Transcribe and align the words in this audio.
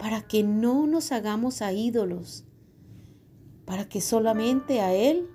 para 0.00 0.22
que 0.22 0.42
no 0.42 0.86
nos 0.86 1.12
hagamos 1.12 1.60
a 1.60 1.72
ídolos, 1.74 2.46
para 3.66 3.86
que 3.86 4.00
solamente 4.00 4.80
a 4.80 4.94
Él 4.94 5.28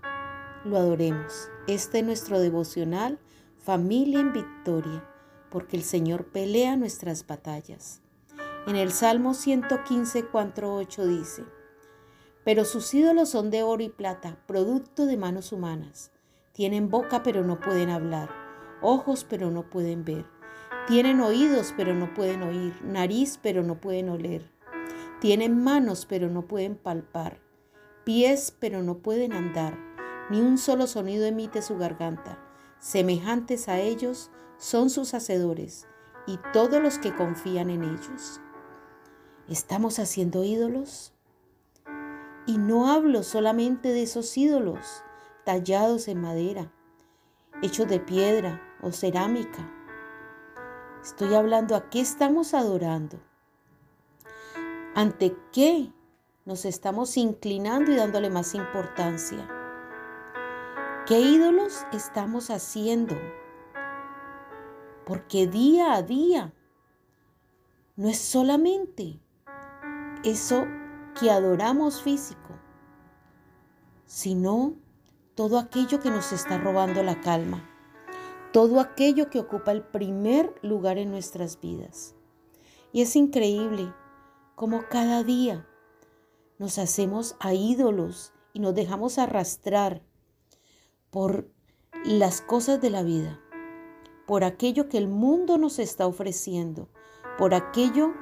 lo 0.65 0.77
adoremos. 0.77 1.49
Este 1.67 1.99
es 1.99 2.05
nuestro 2.05 2.39
devocional, 2.39 3.19
familia 3.59 4.19
en 4.19 4.33
victoria, 4.33 5.07
porque 5.51 5.77
el 5.77 5.83
Señor 5.83 6.31
pelea 6.31 6.77
nuestras 6.77 7.27
batallas. 7.27 8.01
En 8.65 8.75
el 8.75 8.91
Salmo 8.91 9.35
115, 9.35 10.25
4, 10.25 10.75
8 10.75 11.07
dice, 11.07 11.43
pero 12.43 12.65
sus 12.65 12.91
ídolos 12.91 13.29
son 13.29 13.51
de 13.51 13.61
oro 13.61 13.83
y 13.83 13.89
plata, 13.89 14.39
producto 14.47 15.05
de 15.05 15.15
manos 15.15 15.51
humanas. 15.51 16.11
Tienen 16.53 16.89
boca 16.89 17.21
pero 17.21 17.43
no 17.43 17.59
pueden 17.59 17.91
hablar, 17.91 18.31
ojos 18.81 19.27
pero 19.29 19.51
no 19.51 19.69
pueden 19.69 20.03
ver. 20.03 20.25
Tienen 20.87 21.21
oídos 21.21 21.71
pero 21.77 21.93
no 21.93 22.15
pueden 22.15 22.41
oír, 22.41 22.73
nariz 22.83 23.39
pero 23.43 23.61
no 23.61 23.79
pueden 23.79 24.09
oler. 24.09 24.54
Tienen 25.21 25.63
manos 25.63 26.05
pero 26.05 26.29
no 26.29 26.43
pueden 26.47 26.75
palpar, 26.75 27.39
pies 28.03 28.55
pero 28.59 28.83
no 28.83 28.97
pueden 28.97 29.31
andar, 29.31 29.77
ni 30.29 30.41
un 30.41 30.57
solo 30.57 30.87
sonido 30.87 31.25
emite 31.25 31.61
su 31.61 31.77
garganta. 31.77 32.39
Semejantes 32.79 33.69
a 33.69 33.79
ellos 33.79 34.29
son 34.57 34.89
sus 34.89 35.13
hacedores 35.13 35.87
y 36.27 36.37
todos 36.51 36.81
los 36.81 36.99
que 36.99 37.15
confían 37.15 37.69
en 37.69 37.83
ellos. 37.83 38.41
¿Estamos 39.47 39.99
haciendo 39.99 40.43
ídolos? 40.43 41.13
Y 42.45 42.57
no 42.57 42.91
hablo 42.91 43.23
solamente 43.23 43.89
de 43.89 44.03
esos 44.03 44.37
ídolos 44.37 45.03
tallados 45.45 46.07
en 46.09 46.19
madera, 46.19 46.73
hechos 47.61 47.87
de 47.87 47.99
piedra 47.99 48.61
o 48.81 48.91
cerámica. 48.91 49.71
Estoy 51.01 51.35
hablando 51.35 51.75
a 51.75 51.89
qué 51.89 52.01
estamos 52.01 52.53
adorando 52.53 53.19
ante 54.95 55.35
qué 55.51 55.91
nos 56.45 56.63
estamos 56.63 57.17
inclinando 57.17 57.91
y 57.91 57.97
dándole 57.97 58.29
más 58.29 58.55
importancia. 58.55 59.45
¿Qué 61.05 61.19
ídolos 61.19 61.85
estamos 61.91 62.49
haciendo? 62.49 63.15
Porque 65.05 65.47
día 65.47 65.93
a 65.93 66.01
día 66.01 66.53
no 67.97 68.07
es 68.07 68.19
solamente 68.19 69.19
eso 70.23 70.65
que 71.19 71.29
adoramos 71.29 72.01
físico, 72.01 72.57
sino 74.05 74.75
todo 75.35 75.59
aquello 75.59 75.99
que 75.99 76.09
nos 76.09 76.31
está 76.31 76.57
robando 76.57 77.03
la 77.03 77.19
calma, 77.19 77.69
todo 78.53 78.79
aquello 78.79 79.29
que 79.29 79.39
ocupa 79.39 79.73
el 79.73 79.83
primer 79.83 80.55
lugar 80.61 80.97
en 80.97 81.11
nuestras 81.11 81.59
vidas. 81.59 82.15
Y 82.93 83.01
es 83.01 83.17
increíble 83.17 83.93
como 84.55 84.87
cada 84.87 85.23
día. 85.23 85.67
Nos 86.57 86.79
hacemos 86.79 87.35
a 87.39 87.53
ídolos 87.53 88.33
y 88.53 88.59
nos 88.59 88.73
dejamos 88.73 89.17
arrastrar 89.17 90.01
por 91.11 91.49
las 92.05 92.41
cosas 92.41 92.81
de 92.81 92.89
la 92.89 93.03
vida, 93.03 93.39
por 94.25 94.43
aquello 94.43 94.89
que 94.89 94.97
el 94.97 95.07
mundo 95.07 95.57
nos 95.57 95.79
está 95.79 96.07
ofreciendo, 96.07 96.89
por 97.37 97.53
aquello 97.53 98.13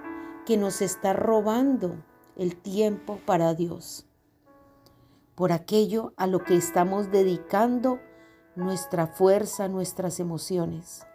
que 0.46 0.58
nos 0.58 0.82
está 0.82 1.14
robando 1.14 2.04
el 2.36 2.56
tiempo 2.56 3.20
para 3.26 3.54
Dios, 3.54 4.08
por 5.36 5.52
aquello 5.52 6.14
a 6.18 6.28
lo 6.28 6.44
que 6.44 6.56
estamos 6.56 7.12
dedicando 7.12 8.00
nuestra 8.56 9.08
fuerza, 9.08 9.68
nuestras 9.68 10.20
emociones, 10.20 11.06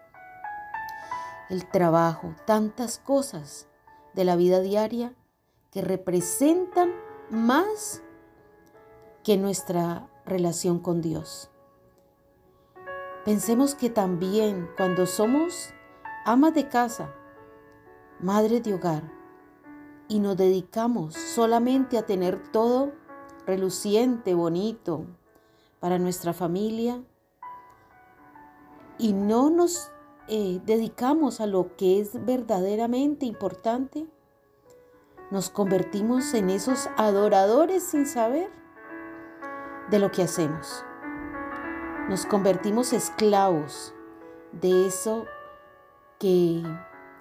el 1.51 1.69
trabajo, 1.71 2.35
tantas 2.47 2.99
cosas 2.99 3.68
de 4.19 4.25
la 4.25 4.35
vida 4.35 4.59
diaria 4.59 5.15
que 5.71 5.81
representan 5.81 6.93
más 7.31 8.03
que 9.23 9.37
nuestra 9.37 10.09
relación 10.27 10.81
con 10.81 11.01
Dios. 11.01 11.53
Pensemos 13.25 13.77
que 13.77 13.91
también 13.91 14.69
cuando 14.77 15.07
somos 15.07 15.73
amas 16.25 16.53
de 16.53 16.69
casa, 16.69 17.15
madres 18.19 18.65
de 18.65 18.75
hogar, 18.75 19.05
y 20.09 20.19
nos 20.19 20.37
dedicamos 20.37 21.15
solamente 21.15 21.97
a 21.97 22.05
tener 22.05 22.43
todo 22.51 22.95
reluciente, 23.47 24.35
bonito 24.35 25.07
para 25.79 26.01
nuestra 26.01 26.33
familia, 26.33 27.05
y 28.99 29.13
no 29.13 29.49
nos 29.49 29.93
eh, 30.29 30.61
dedicamos 30.67 31.41
a 31.41 31.47
lo 31.47 31.75
que 31.77 32.01
es 32.01 32.25
verdaderamente 32.27 33.25
importante, 33.25 34.07
nos 35.31 35.49
convertimos 35.49 36.35
en 36.35 36.51
esos 36.51 36.89
adoradores 36.97 37.83
sin 37.83 38.07
saber 38.07 38.51
de 39.91 39.99
lo 39.99 40.11
que 40.11 40.23
hacemos. 40.23 40.85
Nos 42.09 42.27
convertimos 42.27 42.93
esclavos 42.93 43.95
de 44.53 44.87
eso 44.87 45.25
que 46.19 46.63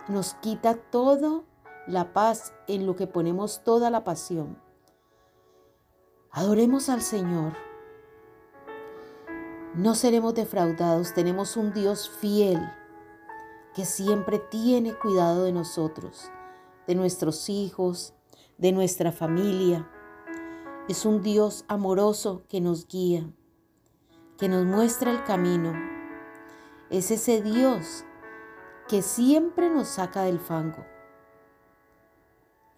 nos 0.10 0.34
quita 0.36 0.76
toda 0.76 1.44
la 1.88 2.12
paz, 2.12 2.54
en 2.68 2.86
lo 2.86 2.96
que 2.98 3.08
ponemos 3.08 3.64
toda 3.64 3.90
la 3.90 4.04
pasión. 4.04 4.58
Adoremos 6.32 6.90
al 6.90 7.02
Señor. 7.02 7.54
No 9.76 9.96
seremos 9.96 10.34
defraudados, 10.34 11.14
tenemos 11.14 11.56
un 11.56 11.74
Dios 11.74 12.10
fiel 12.10 12.60
que 13.78 13.86
siempre 13.86 14.40
tiene 14.40 14.96
cuidado 14.96 15.44
de 15.44 15.52
nosotros, 15.52 16.32
de 16.88 16.96
nuestros 16.96 17.48
hijos, 17.48 18.16
de 18.58 18.72
nuestra 18.72 19.12
familia. 19.12 19.88
Es 20.90 21.06
un 21.06 21.22
Dios 21.22 21.64
amoroso 21.68 22.42
que 22.50 22.60
nos 22.60 22.88
guía, 22.88 23.30
que 24.40 24.50
nos 24.50 24.66
muestra 24.66 25.12
el 25.12 25.24
camino. 25.26 25.74
Es 26.90 27.12
ese 27.12 27.44
Dios 27.44 28.04
que 28.88 29.04
siempre 29.04 29.70
nos 29.70 29.90
saca 29.90 30.24
del 30.24 30.40
fango. 30.40 30.84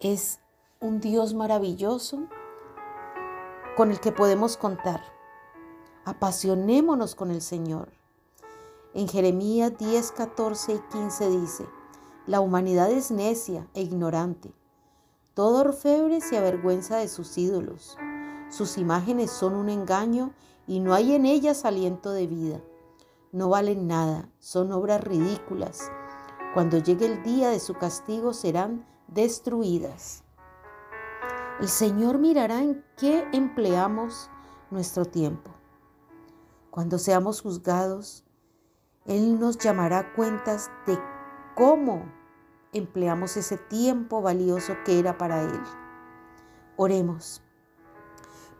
Es 0.00 0.38
un 0.80 1.00
Dios 1.00 1.32
maravilloso 1.32 2.28
con 3.74 3.90
el 3.90 4.00
que 4.00 4.12
podemos 4.12 4.58
contar. 4.58 5.00
Apasionémonos 6.04 7.14
con 7.14 7.30
el 7.30 7.40
Señor. 7.40 7.99
En 8.92 9.06
Jeremías 9.06 9.78
10, 9.78 10.12
14 10.12 10.74
y 10.74 10.80
15 10.90 11.30
dice, 11.30 11.66
la 12.26 12.40
humanidad 12.40 12.90
es 12.90 13.12
necia 13.12 13.68
e 13.72 13.82
ignorante. 13.82 14.52
Todo 15.34 15.60
orfebre 15.60 16.20
se 16.20 16.36
avergüenza 16.36 16.96
de 16.96 17.06
sus 17.06 17.38
ídolos. 17.38 17.96
Sus 18.50 18.78
imágenes 18.78 19.30
son 19.30 19.54
un 19.54 19.68
engaño 19.68 20.32
y 20.66 20.80
no 20.80 20.92
hay 20.92 21.14
en 21.14 21.24
ellas 21.24 21.64
aliento 21.64 22.10
de 22.10 22.26
vida. 22.26 22.60
No 23.30 23.48
valen 23.48 23.86
nada, 23.86 24.28
son 24.40 24.72
obras 24.72 25.00
ridículas. 25.02 25.88
Cuando 26.52 26.78
llegue 26.78 27.06
el 27.06 27.22
día 27.22 27.50
de 27.50 27.60
su 27.60 27.74
castigo 27.74 28.32
serán 28.32 28.84
destruidas. 29.06 30.24
El 31.60 31.68
Señor 31.68 32.18
mirará 32.18 32.60
en 32.60 32.84
qué 32.96 33.24
empleamos 33.32 34.30
nuestro 34.70 35.04
tiempo. 35.04 35.52
Cuando 36.70 36.98
seamos 36.98 37.40
juzgados, 37.40 38.24
él 39.06 39.40
nos 39.40 39.58
llamará 39.58 40.12
cuentas 40.14 40.70
de 40.86 40.98
cómo 41.54 42.04
empleamos 42.72 43.36
ese 43.36 43.56
tiempo 43.56 44.22
valioso 44.22 44.74
que 44.84 44.98
era 44.98 45.18
para 45.18 45.42
Él. 45.42 45.60
Oremos. 46.76 47.42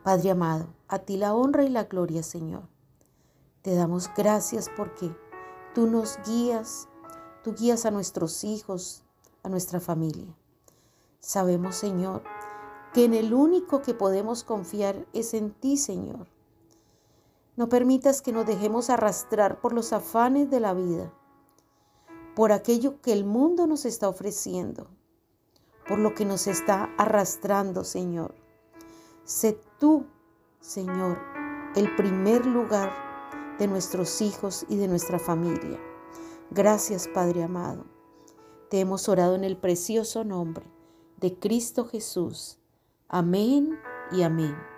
Padre 0.03 0.31
amado, 0.31 0.67
a 0.87 0.99
ti 0.99 1.17
la 1.17 1.35
honra 1.35 1.63
y 1.63 1.69
la 1.69 1.83
gloria, 1.83 2.23
Señor. 2.23 2.63
Te 3.61 3.75
damos 3.75 4.09
gracias 4.17 4.69
porque 4.75 5.15
tú 5.75 5.85
nos 5.87 6.19
guías, 6.25 6.87
tú 7.43 7.53
guías 7.53 7.85
a 7.85 7.91
nuestros 7.91 8.43
hijos, 8.43 9.03
a 9.43 9.49
nuestra 9.49 9.79
familia. 9.79 10.35
Sabemos, 11.19 11.75
Señor, 11.75 12.23
que 12.93 13.05
en 13.05 13.13
el 13.13 13.33
único 13.33 13.83
que 13.83 13.93
podemos 13.93 14.43
confiar 14.43 15.05
es 15.13 15.35
en 15.35 15.51
ti, 15.51 15.77
Señor. 15.77 16.27
No 17.55 17.69
permitas 17.69 18.21
que 18.21 18.31
nos 18.31 18.45
dejemos 18.45 18.89
arrastrar 18.89 19.59
por 19.59 19.73
los 19.73 19.93
afanes 19.93 20.49
de 20.49 20.59
la 20.59 20.73
vida, 20.73 21.13
por 22.35 22.51
aquello 22.51 23.01
que 23.01 23.11
el 23.11 23.25
mundo 23.25 23.67
nos 23.67 23.85
está 23.85 24.07
ofreciendo, 24.07 24.87
por 25.87 25.99
lo 25.99 26.15
que 26.15 26.25
nos 26.25 26.47
está 26.47 26.89
arrastrando, 26.97 27.83
Señor. 27.83 28.35
Sé 29.25 29.59
tú, 29.79 30.05
Señor, 30.59 31.19
el 31.75 31.95
primer 31.95 32.45
lugar 32.45 32.91
de 33.59 33.67
nuestros 33.67 34.21
hijos 34.21 34.65
y 34.69 34.77
de 34.77 34.87
nuestra 34.87 35.19
familia. 35.19 35.79
Gracias, 36.49 37.07
Padre 37.07 37.43
amado. 37.43 37.85
Te 38.69 38.79
hemos 38.79 39.07
orado 39.09 39.35
en 39.35 39.43
el 39.43 39.57
precioso 39.57 40.23
nombre 40.23 40.65
de 41.17 41.37
Cristo 41.37 41.85
Jesús. 41.85 42.57
Amén 43.07 43.77
y 44.11 44.23
amén. 44.23 44.70